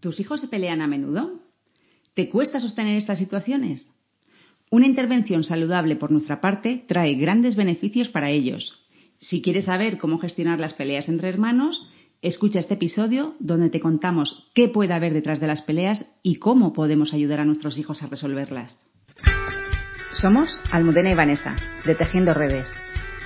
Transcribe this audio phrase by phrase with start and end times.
[0.00, 1.40] ¿Tus hijos se pelean a menudo?
[2.14, 3.90] ¿Te cuesta sostener estas situaciones?
[4.70, 8.86] Una intervención saludable por nuestra parte trae grandes beneficios para ellos.
[9.20, 11.86] Si quieres saber cómo gestionar las peleas entre hermanos,
[12.22, 16.72] escucha este episodio donde te contamos qué puede haber detrás de las peleas y cómo
[16.72, 18.86] podemos ayudar a nuestros hijos a resolverlas.
[20.14, 22.68] Somos Almudena y Vanessa, de Tejiendo Redes.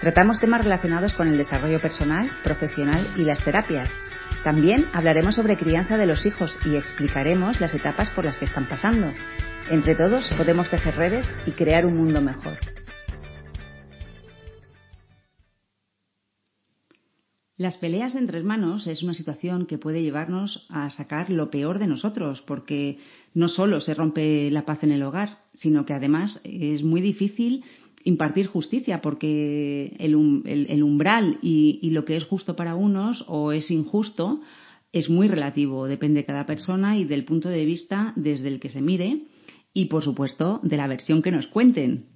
[0.00, 3.88] Tratamos temas relacionados con el desarrollo personal, profesional y las terapias.
[4.42, 8.68] También hablaremos sobre crianza de los hijos y explicaremos las etapas por las que están
[8.68, 9.12] pasando.
[9.70, 12.58] Entre todos podemos tejer redes y crear un mundo mejor.
[17.56, 21.86] Las peleas entre hermanos es una situación que puede llevarnos a sacar lo peor de
[21.86, 22.98] nosotros, porque
[23.32, 27.64] no solo se rompe la paz en el hogar, sino que además es muy difícil
[28.04, 34.40] impartir justicia, porque el, umbral y, lo que es justo para unos o es injusto
[34.92, 38.68] es muy relativo, depende de cada persona y del punto de vista desde el que
[38.68, 39.22] se mire
[39.72, 42.06] y, por supuesto, de la versión que nos cuenten.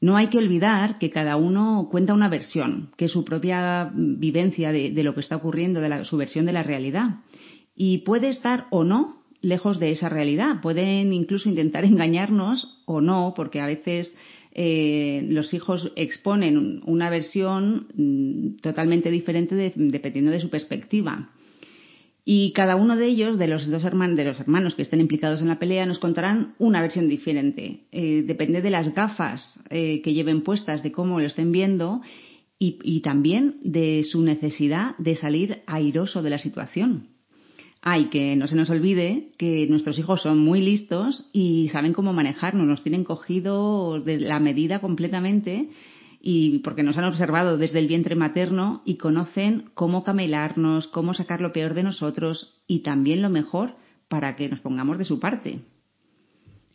[0.00, 4.72] No hay que olvidar que cada uno cuenta una versión, que es su propia vivencia
[4.72, 7.20] de, lo que está ocurriendo, de su versión de la realidad.
[7.74, 10.60] Y puede estar o no lejos de esa realidad.
[10.62, 14.14] Pueden incluso intentar engañarnos o no, porque a veces
[14.58, 21.28] eh, los hijos exponen una versión mm, totalmente diferente dependiendo de su perspectiva.
[22.24, 25.42] Y cada uno de ellos, de los dos hermanos, de los hermanos que estén implicados
[25.42, 27.82] en la pelea, nos contarán una versión diferente.
[27.92, 32.00] Eh, depende de las gafas eh, que lleven puestas, de cómo lo estén viendo
[32.58, 37.15] y también de su necesidad de salir airoso de la situación.
[37.88, 42.12] Hay que no se nos olvide que nuestros hijos son muy listos y saben cómo
[42.12, 45.68] manejarnos, nos tienen cogido de la medida completamente
[46.20, 51.40] y porque nos han observado desde el vientre materno y conocen cómo camelarnos, cómo sacar
[51.40, 53.76] lo peor de nosotros y también lo mejor
[54.08, 55.60] para que nos pongamos de su parte.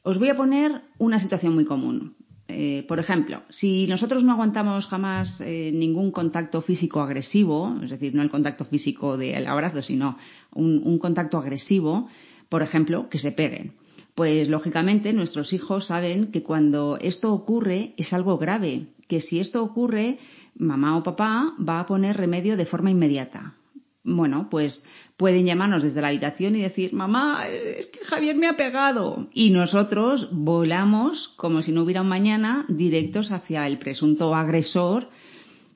[0.04, 2.16] Os voy a poner una situación muy común.
[2.54, 8.14] Eh, por ejemplo, si nosotros no aguantamos jamás eh, ningún contacto físico agresivo, es decir,
[8.14, 10.18] no el contacto físico del abrazo, sino
[10.54, 12.10] un, contacto agresivo,
[12.50, 13.74] por ejemplo, que se peguen.
[14.16, 19.64] Pues lógicamente nuestros hijos saben que cuando esto ocurre es algo grave, que si esto
[19.64, 20.20] ocurre,
[20.56, 23.56] mamá o papá va a poner remedio de forma inmediata.
[24.04, 24.84] Bueno, pues
[25.16, 29.28] pueden llamarnos desde la habitación y decir, mamá, es que Javier me ha pegado.
[29.34, 35.10] Y nosotros volamos, como si no hubiera un mañana, directos hacia el presunto agresor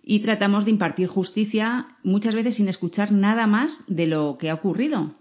[0.04, 4.56] y tratamos de impartir justicia muchas veces sin escuchar nada más de lo que ha
[4.56, 5.16] ocurrido.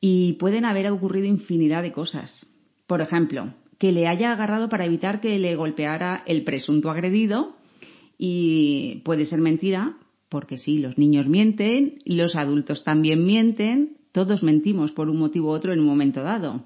[0.00, 2.46] Y pueden haber ocurrido infinidad de cosas.
[2.86, 7.56] Por ejemplo, que le haya agarrado para evitar que le golpeara el presunto agredido
[8.18, 9.96] y puede ser mentira,
[10.30, 15.50] porque sí, los niños mienten, los adultos también mienten, todos mentimos por un motivo u
[15.50, 16.62] otro en un momento dado.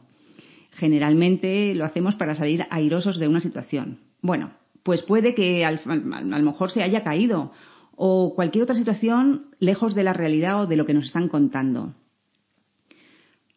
[0.73, 3.99] Generalmente lo hacemos para salir airosos de una situación.
[4.21, 7.53] Bueno, pues puede que a lo mejor se haya caído
[7.97, 11.95] o cualquier otra situación lejos de la realidad o de lo que nos están contando.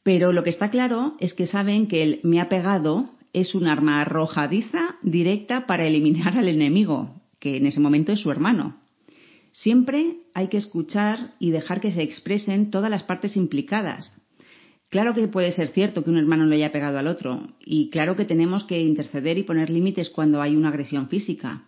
[0.03, 3.67] Pero lo que está claro es que saben que el me ha pegado es un
[3.67, 8.77] arma arrojadiza directa para eliminar al enemigo, que en ese momento es su hermano.
[9.61, 14.21] Siempre hay que escuchar y dejar que se expresen todas las partes implicadas.
[14.89, 18.15] Claro que puede ser cierto que un hermano le haya pegado al otro y claro
[18.15, 21.65] que tenemos que interceder y poner límites cuando hay una agresión física.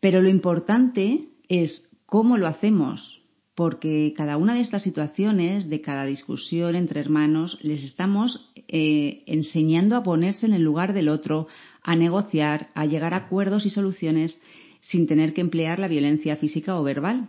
[0.00, 3.20] Pero lo importante es cómo lo hacemos,
[3.54, 9.96] porque cada una de estas situaciones, de cada discusión entre hermanos, les estamos eh, enseñando
[9.96, 11.46] a ponerse en el lugar del otro,
[11.82, 14.40] a negociar, a llegar a acuerdos y soluciones
[14.82, 17.28] sin tener que emplear la violencia física o verbal.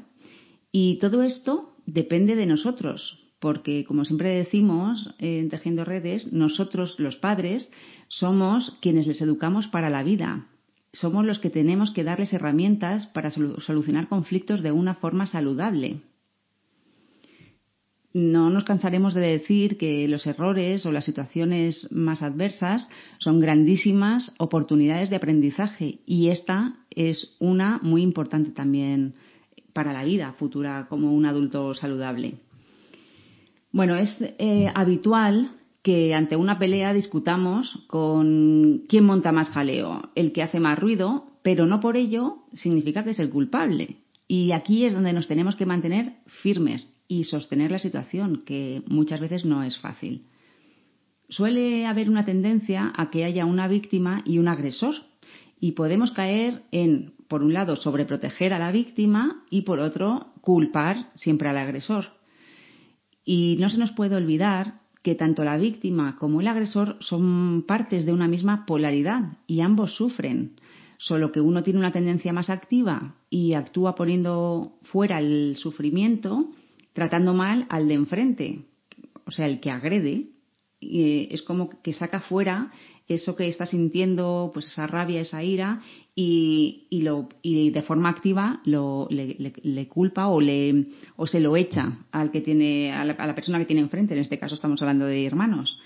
[0.72, 7.16] Y todo esto depende de nosotros, porque como siempre decimos en Tejiendo Redes, nosotros los
[7.16, 7.72] padres
[8.08, 10.48] somos quienes les educamos para la vida.
[10.92, 16.02] Somos los que tenemos que darles herramientas para solucionar conflictos de una forma saludable.
[18.14, 22.88] No nos cansaremos de decir que los errores o las situaciones más adversas
[23.18, 29.16] son grandísimas oportunidades de aprendizaje y esta es una muy importante también
[29.74, 32.36] para la vida futura como un adulto saludable.
[33.72, 35.50] Bueno, es eh, habitual
[35.82, 41.32] que ante una pelea discutamos con quién monta más jaleo, el que hace más ruido,
[41.42, 43.98] pero no por ello significa que es el culpable.
[44.28, 49.20] Y aquí es donde nos tenemos que mantener firmes y sostener la situación, que muchas
[49.20, 50.26] veces no es fácil.
[51.30, 54.96] Suele haber una tendencia a que haya una víctima y un agresor,
[55.60, 61.10] y podemos caer en, por un lado, sobreproteger a la víctima y, por otro, culpar
[61.16, 62.08] siempre al agresor.
[63.24, 68.06] Y no se nos puede olvidar que tanto la víctima como el agresor son partes
[68.06, 70.56] de una misma polaridad y ambos sufren,
[70.98, 76.50] solo que uno tiene una tendencia más activa y actúa poniendo fuera el sufrimiento,
[76.94, 78.60] tratando mal al de enfrente,
[79.26, 80.28] o sea, el que agrede,
[80.80, 82.72] es como que saca fuera
[83.08, 85.82] eso que está sintiendo, pues esa rabia, esa ira,
[86.16, 92.06] y, lo, y de forma activa lo, le, culpa o, le, o se lo echa
[92.12, 94.14] al que tiene, a la, persona que tiene enfrente.
[94.14, 95.80] En este caso estamos hablando de hermanos.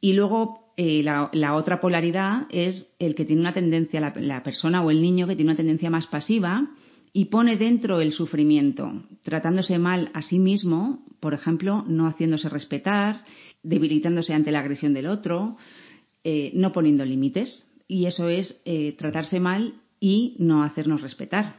[0.00, 4.82] Y luego eh, la, otra polaridad es el que tiene una tendencia, la, la persona
[4.82, 6.68] o el niño que tiene una tendencia más pasiva
[7.12, 13.24] y pone dentro el sufrimiento, tratándose mal a sí mismo, por ejemplo, no haciéndose respetar,
[13.62, 15.56] debilitándose ante la agresión del otro,
[16.24, 17.68] eh, no poniendo límites.
[17.86, 21.56] Y eso es eh, tratarse mal y no hacernos respetar.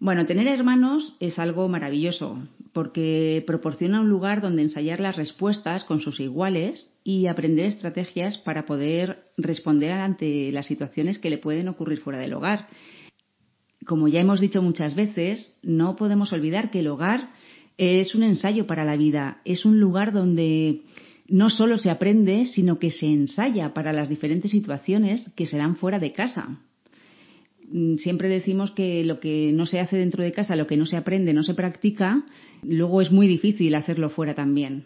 [0.00, 2.36] Bueno, tener hermanos es algo maravilloso
[2.72, 8.66] porque proporciona un lugar donde ensayar las respuestas con sus iguales y aprender estrategias para
[8.66, 12.66] poder responder ante las situaciones que le pueden ocurrir fuera del hogar.
[13.86, 17.30] Como ya hemos dicho muchas veces, no podemos olvidar que el hogar
[17.78, 20.82] es un ensayo para la vida, es un lugar donde
[21.28, 25.98] no solo se aprende, sino que se ensaya para las diferentes situaciones que serán fuera
[25.98, 26.58] de casa.
[27.70, 30.86] Mm, siempre decimos que lo que no se hace dentro de casa, lo que no
[30.86, 32.24] se aprende, no se practica,
[32.62, 34.84] luego es muy difícil hacerlo fuera también.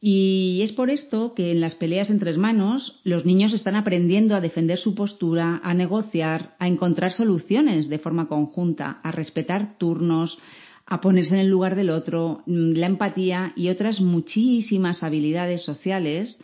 [0.00, 4.40] Y es por esto que en las peleas entre hermanos los niños están aprendiendo a
[4.40, 10.38] defender su postura, a negociar, a encontrar soluciones de forma conjunta, a respetar turnos,
[10.86, 16.42] a ponerse en el lugar del otro, mm, la empatía y otras muchísimas habilidades sociales,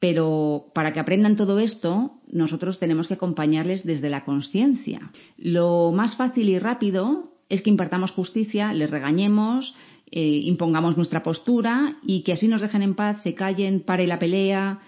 [0.00, 5.12] pero para que aprendan todo esto, nosotros tenemos que acompañarles desde la conciencia.
[5.36, 9.74] Lo más fácil y rápido es que impartamos justicia, les regañemos,
[10.10, 14.18] eh, impongamos nuestra postura y que así nos dejen en paz, se callen, pare la
[14.18, 14.80] pelea,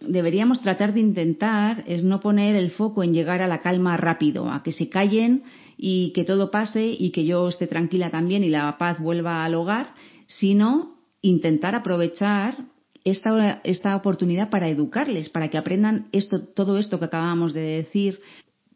[0.00, 4.50] deberíamos tratar de intentar es no poner el foco en llegar a la calma rápido,
[4.50, 5.42] a que se callen
[5.76, 9.54] y que todo pase y que yo esté tranquila también y la paz vuelva al
[9.54, 9.94] hogar,
[10.26, 12.56] sino intentar aprovechar
[13.04, 18.20] esta, esta oportunidad para educarles, para que aprendan esto, todo esto que acabamos de decir.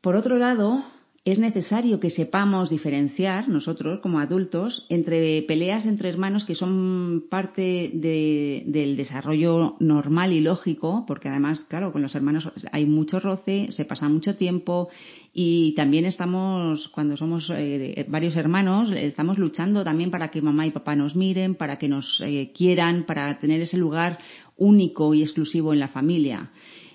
[0.01, 0.85] Por otro lado,
[1.25, 7.91] es necesario que sepamos diferenciar nosotros como adultos entre peleas entre hermanos que son parte
[7.95, 13.87] del desarrollo normal y lógico, porque además, claro, con los hermanos hay mucho roce, se
[13.87, 14.91] pasa mucho tiempo
[15.33, 20.73] y también estamos, cuando somos eh, varios hermanos, estamos luchando también para que mamá y
[20.73, 24.19] papá nos miren, para que nos eh, quieran, para tener ese lugar
[24.59, 26.51] único y exclusivo en la familia.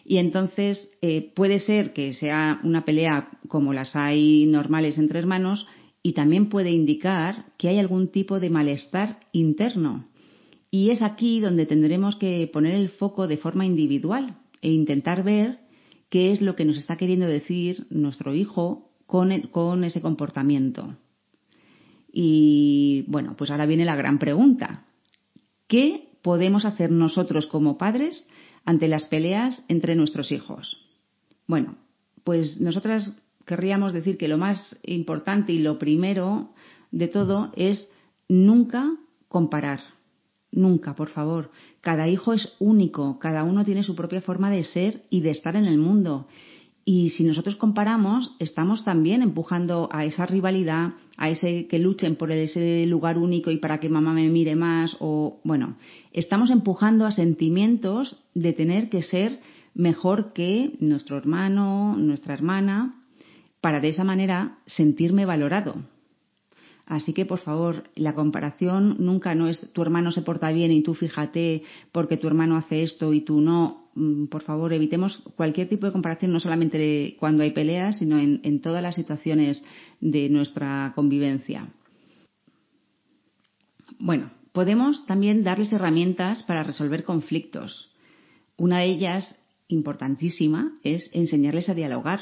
[0.09, 5.67] Y entonces eh, puede ser que sea una pelea como las hay normales entre hermanos
[6.01, 10.07] y también puede indicar que hay algún tipo de malestar interno.
[10.71, 15.59] Y es aquí donde tendremos que poner el foco de forma individual e intentar ver
[16.09, 20.97] qué es lo que nos está queriendo decir nuestro hijo con, con ese comportamiento.
[22.11, 24.88] Y bueno, pues ahora viene la gran pregunta.
[25.67, 28.27] ¿Qué podemos hacer nosotros como padres
[28.65, 30.77] ante las peleas entre nuestros hijos.
[31.47, 31.77] Bueno,
[32.23, 36.53] pues nosotras querríamos decir que lo más importante y lo primero
[36.91, 37.91] de todo es
[38.27, 38.95] nunca
[39.27, 39.81] comparar.
[40.51, 41.51] Nunca, por favor.
[41.81, 45.56] Cada hijo es único, cada uno tiene su propia forma de ser y de estar
[45.56, 46.28] en el mundo.
[46.92, 52.31] Y si nosotros comparamos, estamos también empujando a esa rivalidad, a ese que luchen por
[52.31, 55.76] ese lugar único y para que mamá me mire más o bueno,
[56.14, 59.40] estamos empujando a sentimientos de tener que ser
[59.76, 62.96] mejor que nuestro hermano, nuestra hermana,
[63.62, 65.76] para de esa manera sentirme valorado.
[66.88, 70.81] Así que, por favor, la comparación nunca no es tu hermano se porta bien y
[70.81, 73.89] tú fíjate porque tu hermano hace esto y tú no.
[73.99, 78.61] Mm, por favor, evitemos cualquier tipo de comparación, no solamente cuando hay peleas, sino en,
[78.61, 79.65] todas las situaciones
[79.99, 81.68] de nuestra convivencia.
[83.99, 87.91] Bueno, podemos también darles herramientas para resolver conflictos.
[88.56, 92.21] Una de ellas, importantísima, es enseñarles a dialogar.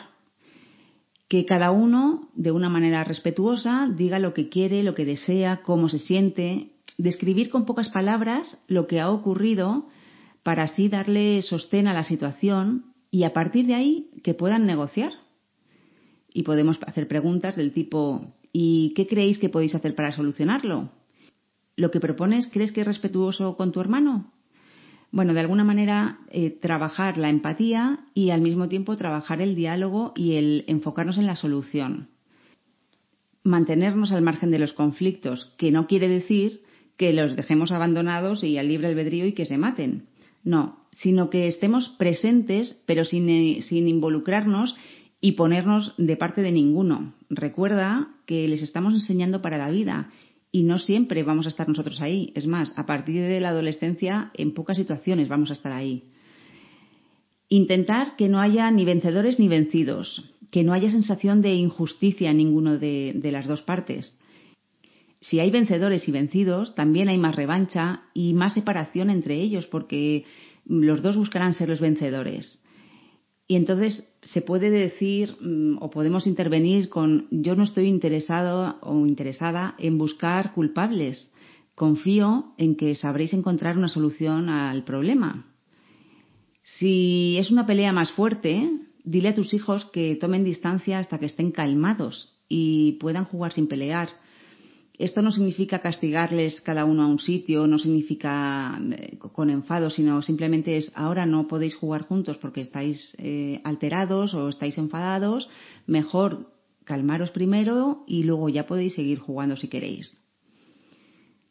[1.28, 5.90] Que cada uno, de una manera respetuosa, diga lo que quiere, lo que desea, cómo
[5.90, 9.86] se siente, describir con pocas palabras lo que ha ocurrido
[10.48, 15.12] para así darle sostén a la situación y a partir de ahí que puedan negociar.
[16.34, 20.90] Y podemos hacer preguntas del tipo ¿y qué creéis que podéis hacer para solucionarlo?
[21.76, 24.32] ¿Lo que propones crees que es respetuoso con tu hermano?
[25.12, 30.14] Bueno, de alguna manera eh, trabajar la empatía y al mismo tiempo trabajar el diálogo
[30.16, 32.08] y el enfocarnos en la solución.
[33.44, 36.62] Mantenernos al margen de los conflictos, que no quiere decir
[36.96, 40.08] que los dejemos abandonados y al libre albedrío y que se maten.
[40.48, 44.78] No, sino que estemos presentes, pero sin, eh, sin involucrarnos
[45.20, 47.16] y ponernos de parte de ninguno.
[47.30, 50.10] Recuerda que les estamos enseñando para la vida
[50.50, 52.32] y no siempre vamos a estar nosotros ahí.
[52.34, 56.06] Es más, a partir de la adolescencia, en pocas situaciones vamos a estar ahí.
[57.50, 62.38] Intentar que no haya ni vencedores ni vencidos, que no haya sensación de injusticia en
[62.38, 64.18] ninguno de, de las dos partes.
[65.22, 70.26] Si hay vencedores y vencidos, también hay más revancha y más separación entre ellos, porque
[70.66, 72.64] los dos buscarán ser los vencedores.
[73.48, 79.06] Y entonces se puede decir mm, o podemos intervenir con yo no estoy interesado o
[79.06, 81.34] interesada en buscar culpables.
[81.74, 85.46] Confío en que sabréis encontrar una solución al problema.
[86.64, 88.70] Si es una pelea más fuerte,
[89.06, 93.68] dile a tus hijos que tomen distancia hasta que estén calmados y puedan jugar sin
[93.68, 94.10] pelear
[94.98, 100.22] esto no significa castigarles cada uno a un sitio, no significa eh, con enfado, sino
[100.24, 105.50] simplemente es ahora no podéis jugar juntos porque estáis eh, alterados o estáis enfadados,
[105.86, 106.52] mejor
[106.84, 110.24] calmaros primero y luego ya podéis seguir jugando si queréis.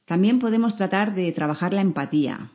[0.07, 2.51] También podemos tratar de trabajar la empatía,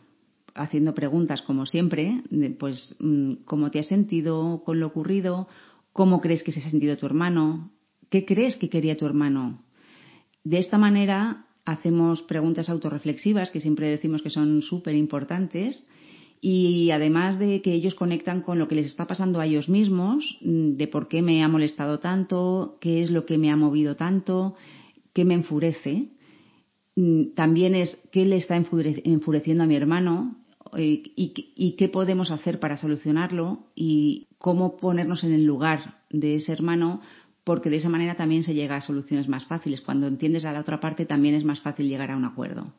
[0.55, 2.21] haciendo preguntas como siempre,
[2.59, 5.47] pues mm, cómo te has sentido con lo ocurrido,
[5.93, 7.71] cómo crees que se ha sentido tu hermano,
[8.09, 9.63] qué crees que quería tu hermano,
[10.43, 15.87] de esta manera hacemos preguntas autorreflexivas que siempre decimos que son súper importantes
[16.41, 20.39] y además de que ellos conectan con lo que les está pasando a ellos mismos,
[20.41, 23.95] mm, de por qué me ha molestado tanto, qué es lo que me ha movido
[23.95, 24.55] tanto,
[25.13, 26.09] qué me enfurece.
[26.95, 30.37] Mm, también es qué le está enfureciendo a mi hermano
[30.75, 36.35] eh, y, y qué podemos hacer para solucionarlo y cómo ponernos en el lugar de
[36.35, 37.01] ese hermano
[37.51, 39.81] porque de esa manera también se llega a soluciones más fáciles.
[39.81, 42.71] Cuando entiendes a la otra parte también es más fácil llegar a un acuerdo.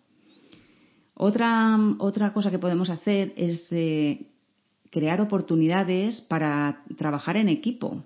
[1.12, 4.28] Otra, otra cosa que podemos hacer es eh,
[4.90, 8.02] crear oportunidades para trabajar en equipo.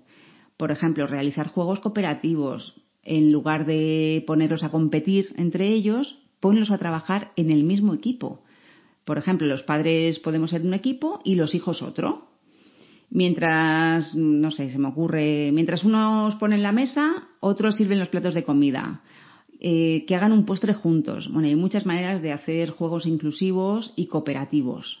[0.57, 2.75] Por ejemplo, realizar juegos cooperativos.
[3.01, 8.43] En lugar de ponerlos a competir entre ellos, ponlos a trabajar en el mismo equipo.
[9.05, 12.26] Por ejemplo, los padres podemos ser un equipo y los hijos otro
[13.09, 18.33] mientras, no sé, se me ocurre, mientras unos ponen la mesa, otros sirven los platos
[18.33, 19.01] de comida.
[19.59, 21.31] Eh, que hagan un postre juntos.
[21.31, 24.99] Bueno, hay muchas maneras de hacer juegos inclusivos y cooperativos.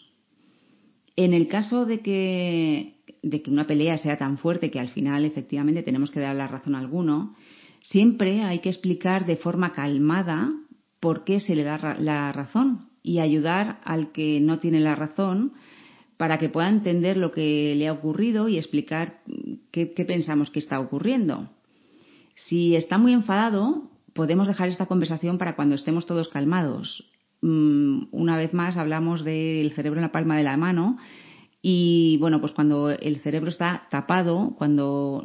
[1.15, 5.25] En el caso de que, de que una pelea sea tan fuerte que al final
[5.25, 7.35] efectivamente tenemos que dar la razón a alguno,
[7.81, 10.51] siempre hay que explicar de forma calmada
[10.99, 15.53] por qué se le da la razón y ayudar al que no tiene la razón
[16.17, 19.19] para que pueda entender lo que le ha ocurrido y explicar
[19.71, 21.47] qué, pensamos que está ocurriendo.
[22.35, 27.05] Si está muy enfadado, podemos dejar esta conversación para cuando estemos todos calmados.
[27.41, 30.97] Mm, una vez más hablamos del cerebro en la palma de la mano
[31.61, 35.23] y bueno, pues cuando el cerebro está tapado, cuando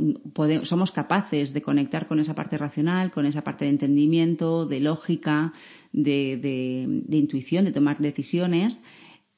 [0.65, 5.53] somos capaces de conectar con esa parte racional, con esa parte de entendimiento, de lógica,
[5.93, 8.83] de intuición, de tomar decisiones,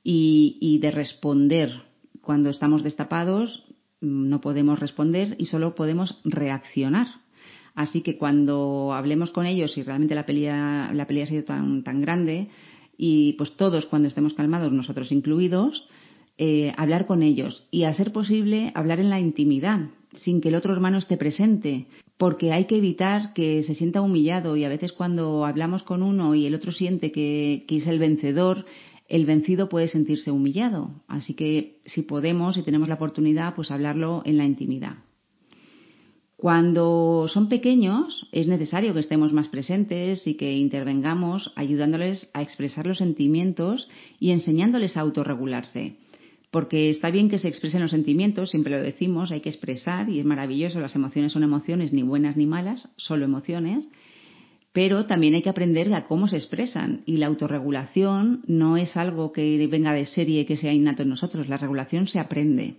[0.05, 1.83] y, de responder.
[2.21, 3.65] Cuando estamos destapados
[4.01, 7.09] mm, no podemos responder y solo podemos reaccionar.
[7.75, 11.83] Así que cuando hablemos con ellos y realmente la pelea, la pelea ha sido tan,
[11.83, 12.49] tan grande,
[12.97, 15.89] y pues todos cuando estemos calmados, nosotros incluidos,
[16.37, 20.55] eh, hablar con ellos y a ser posible hablar en la intimidad, sin que el
[20.55, 24.93] otro hermano esté presente, porque hay que evitar que se sienta humillado y a veces
[24.93, 28.67] cuando hablamos con uno y el otro siente que, que es el vencedor,
[29.09, 30.91] el vencido puede sentirse humillado.
[31.09, 34.97] Así que si podemos y tenemos la oportunidad, pues hablarlo en la intimidad.
[36.37, 42.87] Cuando son pequeños es necesario que estemos más presentes y que intervengamos ayudándoles a expresar
[42.87, 43.89] los sentimientos
[44.21, 45.97] y enseñándoles a autorregularse.
[46.51, 50.21] Porque está bien que se expresen los sentimientos, siempre lo decimos, hay que expresar y
[50.21, 53.91] es maravilloso, las emociones son emociones, ni buenas ni malas, solo emociones,
[54.75, 59.31] pero también hay que aprender a cómo se expresan y la autorregulación no es algo
[59.31, 62.79] que venga de serie que sea innato en nosotros, la regulación se aprende.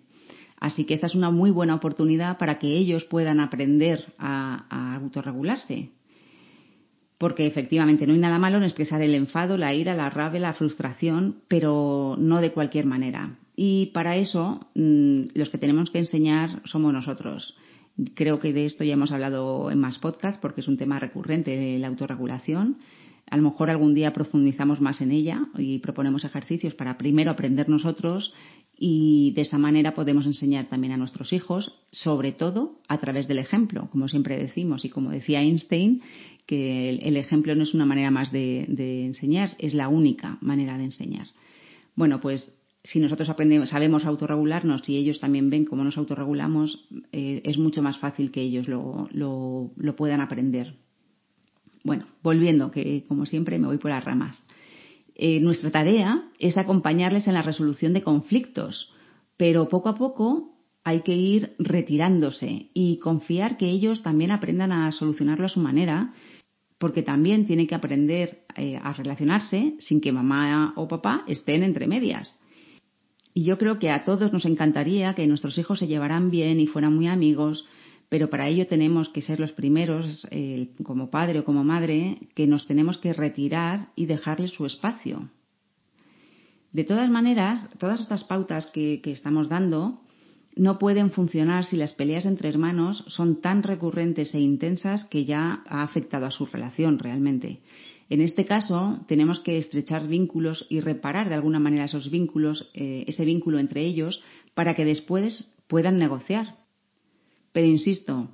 [0.59, 5.91] Así que esta es una muy buena oportunidad para que ellos puedan aprender a, autorregularse.
[7.17, 10.53] Porque efectivamente no hay nada malo en expresar el enfado, la ira, la rabia, la
[10.53, 13.37] frustración, pero no de cualquier manera.
[13.55, 17.55] Y para eso mm, los que tenemos que enseñar somos nosotros.
[18.13, 21.55] Creo que de esto ya hemos hablado en más podcasts porque es un tema recurrente
[21.55, 22.77] de la autorregulación.
[23.29, 27.69] A lo mejor algún día profundizamos más en ella y proponemos ejercicios para primero aprender
[27.69, 28.33] nosotros
[28.77, 33.39] y de esa manera podemos enseñar también a nuestros hijos, sobre todo a través del
[33.39, 36.01] ejemplo, como siempre decimos y como decía Einstein,
[36.45, 40.85] que el, ejemplo no es una manera más de, enseñar, es la única manera de
[40.85, 41.27] enseñar.
[41.95, 47.41] Bueno, pues si nosotros aprendemos, sabemos autorregularnos y ellos también ven cómo nos autorregulamos, eh,
[47.43, 50.75] es mucho más fácil que ellos lo, lo, puedan aprender.
[51.83, 54.47] Bueno, volviendo, que como siempre me voy por las ramas.
[55.15, 58.91] Eh, nuestra tarea es acompañarles en la resolución de conflictos,
[59.35, 64.91] pero poco a poco hay que ir retirándose y confiar que ellos también aprendan a
[64.91, 66.13] solucionarlo a su manera,
[66.77, 71.87] porque también tienen que aprender eh, a relacionarse sin que mamá o papá estén entre
[71.87, 72.39] medias.
[73.37, 76.67] Y yo creo que a todos nos encantaría que nuestros hijos se llevaran bien y
[76.67, 77.65] fueran muy amigos,
[78.07, 82.47] pero para ello tenemos que ser los primeros, eh, como padre o como madre, que
[82.47, 85.29] nos tenemos que retirar y dejarles su espacio.
[86.71, 89.99] De todas maneras, todas estas pautas que estamos dando
[90.55, 95.61] no pueden funcionar si las peleas entre hermanos son tan recurrentes e intensas que ya
[95.67, 97.59] ha afectado a su relación realmente.
[98.09, 103.03] En este caso, tenemos que estrechar vínculos y reparar de alguna manera esos vínculos, eh,
[103.07, 104.21] ese vínculo entre ellos,
[104.53, 106.57] para que después puedan negociar.
[107.51, 108.29] Pero insisto,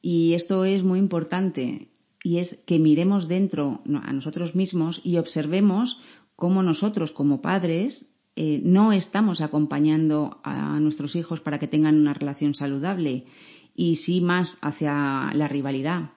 [0.00, 1.88] y esto es muy importante,
[2.24, 5.98] y es que miremos dentro a nosotros mismos y observemos
[6.36, 12.14] cómo nosotros como padres eh, no estamos acompañando a nuestros hijos para que tengan una
[12.14, 13.26] relación saludable
[13.74, 16.10] y sí más hacia la rivalidad.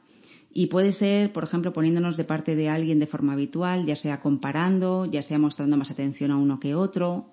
[0.58, 4.22] Y puede ser, por ejemplo, poniéndonos de parte de alguien de forma habitual, ya sea
[4.22, 7.26] comparando, ya sea mostrando más atención a uno que otro.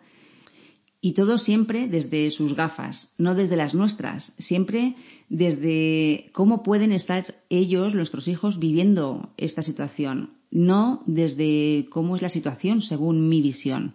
[1.00, 4.96] Y todo siempre desde sus gafas, no desde las nuestras, siempre
[5.28, 12.28] desde cómo pueden estar ellos, nuestros hijos, viviendo esta situación, no desde cómo es la
[12.28, 13.94] situación según mi visión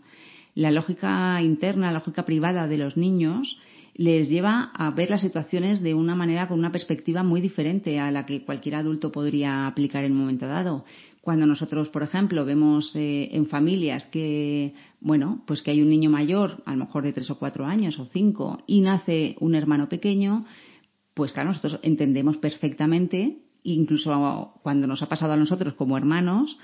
[0.58, 3.60] la lógica interna, la lógica privada de los niños
[3.98, 8.12] les lleva a ver las situaciones de una manera con una perspectiva muy diferente a
[8.12, 10.86] la que cualquier adulto podría aplicar en un momento dado.
[11.20, 16.12] Cuando nosotros, por ejemplo, vemos eh, en familias que, bueno, pues que hay un niño
[16.12, 19.90] mayor, a lo mejor de tres o cuatro años o cinco, y nace un hermano
[19.90, 20.46] pequeño,
[21.16, 26.56] pues claro, nosotros entendemos perfectamente, incluso cuando nos ha pasado a nosotros como hermanos,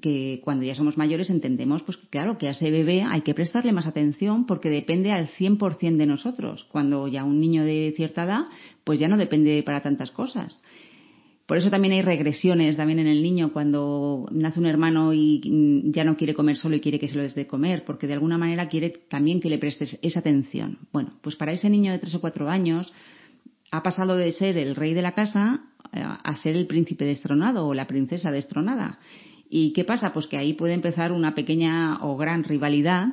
[0.00, 3.72] que cuando ya somos mayores entendemos, pues claro, que a ese bebé hay que prestarle
[3.72, 6.66] más atención porque depende al 100% de nosotros.
[6.70, 8.46] Cuando ya un niño de cierta edad,
[8.84, 10.62] pues ya no depende para tantas cosas.
[11.46, 15.40] Por eso también hay regresiones también en el niño cuando nace un hermano y
[15.92, 18.14] ya no quiere comer solo y quiere que se lo des de comer, porque de
[18.14, 20.78] alguna manera quiere también que le prestes esa atención.
[20.92, 22.92] Bueno, pues para ese niño de tres o cuatro años
[23.70, 27.74] ha pasado de ser el rey de la casa a ser el príncipe destronado o
[27.74, 28.98] la princesa destronada.
[29.54, 30.14] ¿Y qué pasa?
[30.14, 33.08] Pues que ahí puede empezar una pequeña o gran rivalidad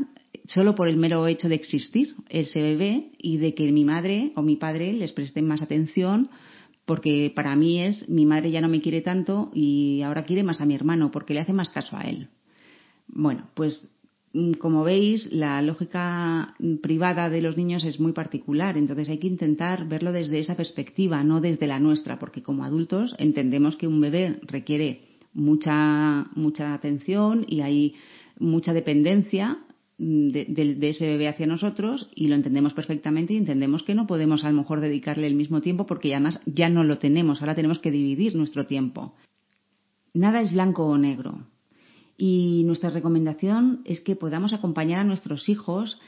[0.46, 4.42] solo por el mero hecho de existir ese bebé y de que mi madre o
[4.42, 6.30] mi padre les presten más atención
[6.86, 10.62] porque para mí es mi madre ya no me quiere tanto y ahora quiere más
[10.62, 12.30] a mi hermano porque le hace más caso a él.
[13.10, 13.86] Bueno, pues
[14.32, 19.28] mm, como veis, la lógica privada de los niños es muy particular, entonces hay que
[19.28, 24.00] intentar verlo desde esa perspectiva, no desde la nuestra, porque como adultos entendemos que un
[24.00, 27.96] bebé requiere mucha, mucha atención y hay
[28.40, 29.60] mucha dependencia
[30.00, 34.50] de, ese bebé hacia nosotros y lo entendemos perfectamente y entendemos que no podemos a
[34.50, 37.92] lo mejor dedicarle el mismo tiempo porque además ya no lo tenemos, ahora tenemos que
[37.92, 39.14] dividir nuestro tiempo.
[40.14, 41.46] Nada es blanco o negro.
[42.18, 46.00] Y nuestra recomendación es que podamos acompañar a nuestros hijos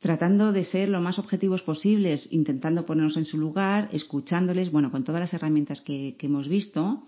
[0.00, 5.04] tratando de ser lo más objetivos posibles, intentando ponernos en su lugar, escuchándoles, bueno, con
[5.04, 7.02] todas las herramientas que hemos visto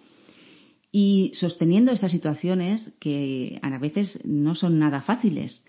[0.91, 5.65] y sosteniendo estas situaciones que a veces no son nada fáciles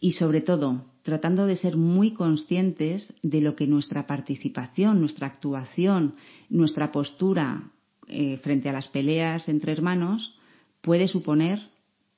[0.00, 6.14] y sobre todo tratando de ser muy conscientes de lo que nuestra participación, nuestra actuación,
[6.48, 7.70] nuestra postura
[8.06, 10.34] eh, frente a las peleas entre hermanos
[10.82, 11.70] puede suponer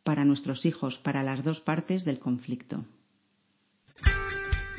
[0.03, 2.85] para nuestros hijos, para las dos partes del conflicto.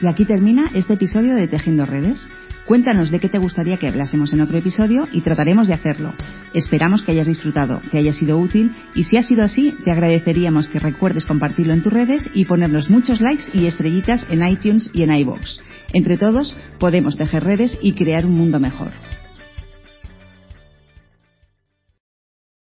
[0.03, 2.27] Y aquí termina este episodio de Tejiendo Redes.
[2.65, 6.11] Cuéntanos de qué te gustaría que hablásemos en otro episodio y trataremos de hacerlo.
[6.53, 10.67] Esperamos que hayas disfrutado, que haya sido útil y si ha sido así, te agradeceríamos
[10.67, 15.03] que recuerdes compartirlo en tus redes y ponernos muchos likes y estrellitas en iTunes y
[15.03, 15.61] en iVoox.
[15.93, 18.91] Entre todos podemos tejer redes y crear un mundo mejor.